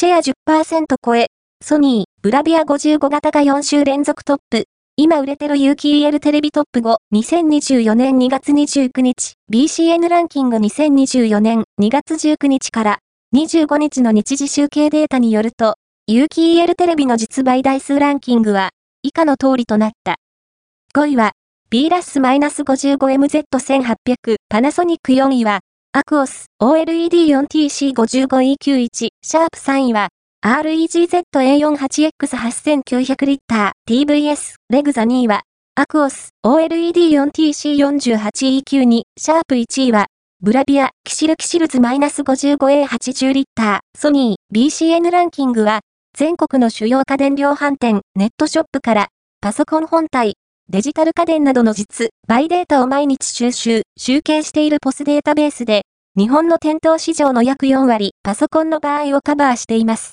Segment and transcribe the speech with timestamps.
[0.00, 1.26] シェア10%超え、
[1.62, 4.64] ソニー、ブラビア55型が4週連続トップ。
[4.96, 13.00] 今売れてる有機 EL テレビトップ5、2024年2月29日、BCN ランキング2024年2月19日から
[13.36, 15.74] 25日の日時集計データによると、
[16.06, 18.70] 有機 EL テレビの実売台数ランキングは、
[19.02, 20.16] 以下の通りとなった。
[20.94, 21.32] 5位は、
[21.68, 25.60] B ラス -55MZ1800 パナソニック4位は、
[25.92, 30.10] アクオス OLED4TC55EQ1 シャープ3位は、
[30.46, 35.40] REGZ-A48X8900 リッター TVS レグザ2位は、
[35.74, 40.06] アクオス OLED4TC48EQ2 シャープ1位は、
[40.40, 45.80] ブラビアキシルキシルズ -55A80 リッターソニー BCN ランキングは、
[46.16, 49.08] 全国の主要家電量販店ネットショップから、
[49.40, 50.34] パソコン本体、
[50.72, 55.82] デジタル家電などの実、バイデータを毎日収集、集計しているポスデータベースで、
[56.16, 60.08] 日本の店頭市場の約4割、パソコンの場合をカバーしています。